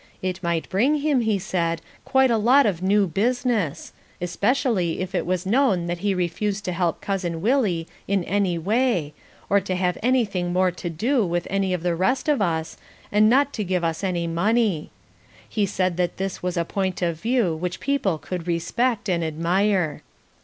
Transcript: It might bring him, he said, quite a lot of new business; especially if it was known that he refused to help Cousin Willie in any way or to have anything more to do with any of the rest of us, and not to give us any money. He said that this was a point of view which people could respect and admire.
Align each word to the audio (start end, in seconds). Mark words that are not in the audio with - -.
It 0.23 0.41
might 0.41 0.67
bring 0.67 0.95
him, 1.01 1.21
he 1.21 1.37
said, 1.37 1.79
quite 2.05 2.31
a 2.31 2.37
lot 2.39 2.65
of 2.65 2.81
new 2.81 3.05
business; 3.05 3.93
especially 4.19 4.99
if 4.99 5.13
it 5.13 5.27
was 5.27 5.45
known 5.45 5.85
that 5.85 5.99
he 5.99 6.15
refused 6.15 6.65
to 6.65 6.71
help 6.71 7.01
Cousin 7.01 7.39
Willie 7.39 7.87
in 8.07 8.23
any 8.23 8.57
way 8.57 9.13
or 9.47 9.59
to 9.61 9.75
have 9.75 9.99
anything 10.01 10.51
more 10.51 10.71
to 10.71 10.89
do 10.89 11.23
with 11.23 11.45
any 11.51 11.71
of 11.71 11.83
the 11.83 11.93
rest 11.95 12.27
of 12.27 12.41
us, 12.41 12.77
and 13.11 13.29
not 13.29 13.53
to 13.53 13.63
give 13.63 13.83
us 13.83 14.03
any 14.03 14.25
money. 14.25 14.89
He 15.47 15.67
said 15.67 15.97
that 15.97 16.17
this 16.17 16.41
was 16.41 16.57
a 16.57 16.65
point 16.65 17.03
of 17.03 17.21
view 17.21 17.55
which 17.55 17.79
people 17.79 18.17
could 18.17 18.47
respect 18.47 19.07
and 19.07 19.23
admire. 19.23 20.01